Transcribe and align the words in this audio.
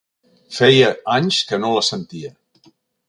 Feia 0.59 0.87
anys 1.17 1.41
que 1.51 1.59
no 1.67 1.73
la 1.77 1.85
sentia. 1.93 2.33